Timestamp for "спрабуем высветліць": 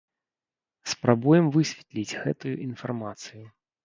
0.93-2.17